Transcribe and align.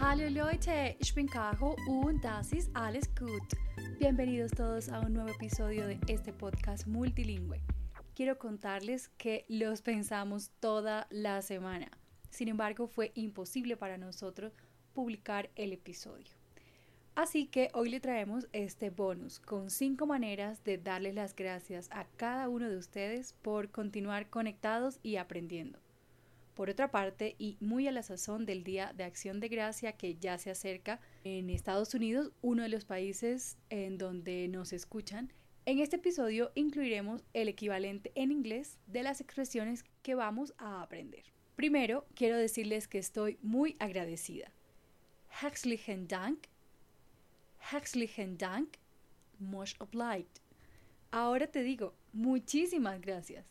Hallo 0.00 0.28
Leute, 0.28 0.96
ich 0.98 1.14
bin 1.14 1.28
Caro 1.28 1.76
und 1.86 2.22
das 2.24 2.52
ist 2.52 2.70
alles 2.74 3.08
gut. 3.14 3.42
Bienvenidos 3.98 4.50
todos 4.50 4.88
a 4.88 5.00
un 5.00 5.12
nuevo 5.14 5.30
episodio 5.30 5.86
de 5.86 5.98
este 6.08 6.32
podcast 6.32 6.86
multilingüe. 6.86 7.60
Quiero 8.14 8.36
contarles 8.36 9.08
que 9.16 9.44
los 9.48 9.82
pensamos 9.82 10.50
toda 10.60 11.06
la 11.10 11.42
semana. 11.42 11.90
Sin 12.30 12.48
embargo, 12.48 12.88
fue 12.88 13.12
imposible 13.14 13.76
para 13.76 13.96
nosotros 13.96 14.52
publicar 14.94 15.50
el 15.54 15.72
episodio. 15.72 16.34
Así 17.14 17.46
que 17.46 17.70
hoy 17.72 17.88
le 17.88 18.00
traemos 18.00 18.48
este 18.52 18.90
bonus 18.90 19.38
con 19.38 19.70
cinco 19.70 20.06
maneras 20.06 20.64
de 20.64 20.78
darles 20.78 21.14
las 21.14 21.36
gracias 21.36 21.88
a 21.92 22.04
cada 22.16 22.48
uno 22.48 22.68
de 22.68 22.76
ustedes 22.76 23.34
por 23.42 23.70
continuar 23.70 24.28
conectados 24.28 24.98
y 25.04 25.16
aprendiendo. 25.16 25.78
Por 26.54 26.70
otra 26.70 26.90
parte, 26.90 27.34
y 27.38 27.56
muy 27.60 27.88
a 27.88 27.92
la 27.92 28.02
sazón 28.02 28.46
del 28.46 28.62
Día 28.62 28.92
de 28.96 29.04
Acción 29.04 29.40
de 29.40 29.48
Gracia 29.48 29.92
que 29.92 30.14
ya 30.14 30.38
se 30.38 30.50
acerca 30.50 31.00
en 31.24 31.50
Estados 31.50 31.94
Unidos, 31.94 32.30
uno 32.42 32.62
de 32.62 32.68
los 32.68 32.84
países 32.84 33.56
en 33.70 33.98
donde 33.98 34.46
nos 34.48 34.72
escuchan, 34.72 35.32
en 35.66 35.78
este 35.78 35.96
episodio 35.96 36.52
incluiremos 36.54 37.24
el 37.32 37.48
equivalente 37.48 38.12
en 38.14 38.30
inglés 38.30 38.78
de 38.86 39.02
las 39.02 39.20
expresiones 39.20 39.82
que 40.02 40.14
vamos 40.14 40.52
a 40.58 40.82
aprender. 40.82 41.24
Primero, 41.56 42.06
quiero 42.14 42.36
decirles 42.36 42.86
que 42.86 42.98
estoy 42.98 43.38
muy 43.40 43.74
agradecida. 43.78 44.52
Herzlichen 45.42 46.06
Dank. 46.06 46.46
Herzlichen 47.72 48.36
Dank. 48.36 48.76
Much 49.38 49.74
obliged. 49.78 50.42
Ahora 51.10 51.46
te 51.46 51.62
digo, 51.62 51.94
muchísimas 52.12 53.00
gracias. 53.00 53.46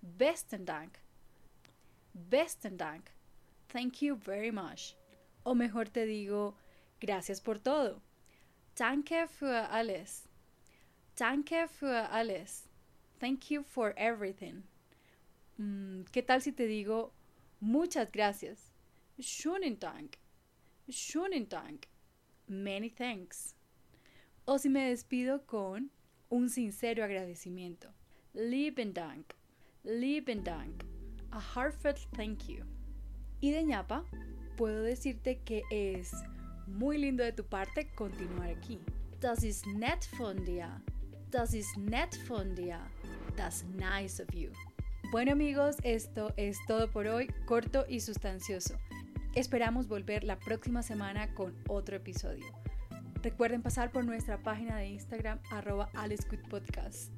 Besten 0.00 0.64
Dank. 0.64 1.01
Besten 2.14 2.76
Dank. 2.76 3.10
Thank 3.68 4.02
you 4.02 4.16
very 4.16 4.50
much. 4.50 4.96
O 5.44 5.54
mejor 5.54 5.84
te 5.86 6.06
digo, 6.06 6.54
gracias 7.00 7.40
por 7.40 7.58
todo. 7.58 8.00
Danke 8.76 9.26
für 9.28 9.68
alles. 9.70 10.28
Danke 11.16 11.68
für 11.68 12.08
alles. 12.10 12.68
Thank 13.18 13.50
you 13.50 13.62
for 13.62 13.94
everything. 13.96 14.64
Mm, 15.58 16.02
¿Qué 16.12 16.22
tal 16.22 16.40
si 16.40 16.52
te 16.52 16.66
digo 16.66 17.12
muchas 17.60 18.10
gracias? 18.10 18.72
Schönen 19.20 19.78
Dank. 19.78 20.18
Schönen 20.90 21.48
Dank. 21.48 21.86
Many 22.48 22.90
thanks. 22.90 23.54
O 24.46 24.58
si 24.58 24.68
me 24.68 24.90
despido 24.90 25.46
con 25.46 25.90
un 26.30 26.48
sincero 26.48 27.04
agradecimiento. 27.04 27.88
Lieben 28.34 28.92
Dank. 28.92 29.34
Lieben 29.84 30.42
Dank 30.42 31.01
a 31.32 31.40
heartfelt 31.40 31.98
thank 32.16 32.46
you. 32.48 32.64
Y 33.40 33.50
de 33.50 33.64
ñapa, 33.64 34.04
puedo 34.56 34.82
decirte 34.82 35.40
que 35.44 35.62
es 35.70 36.12
muy 36.66 36.98
lindo 36.98 37.24
de 37.24 37.32
tu 37.32 37.44
parte 37.44 37.88
continuar 37.94 38.50
aquí. 38.50 38.80
Das 39.20 39.42
ist 39.42 39.66
nett 39.66 40.08
von 40.18 40.44
dir. 40.44 40.68
Das 41.30 41.54
ist 41.54 41.76
nett 41.76 42.16
von 42.28 42.54
dir. 42.54 42.78
That's 43.36 43.64
nice 43.64 44.20
of 44.20 44.32
you. 44.34 44.50
Bueno 45.10 45.32
amigos, 45.32 45.76
esto 45.82 46.32
es 46.36 46.58
todo 46.66 46.90
por 46.90 47.06
hoy, 47.06 47.28
corto 47.46 47.84
y 47.88 48.00
sustancioso. 48.00 48.78
Esperamos 49.34 49.88
volver 49.88 50.24
la 50.24 50.38
próxima 50.38 50.82
semana 50.82 51.34
con 51.34 51.54
otro 51.68 51.96
episodio. 51.96 52.46
Recuerden 53.22 53.62
pasar 53.62 53.92
por 53.92 54.04
nuestra 54.04 54.42
página 54.42 54.76
de 54.78 54.88
Instagram 54.88 55.38
arroba 55.50 55.90
Podcast. 56.50 57.12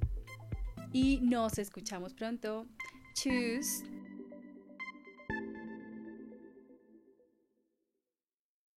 Y 0.93 1.19
nos 1.21 1.57
escuchamos 1.57 2.13
pronto. 2.13 2.67
Tschüss. 3.13 3.83